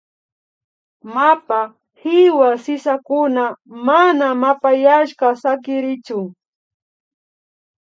[1.15, 6.33] Mapa hiwa sisakuna mana mapayashka sakirichun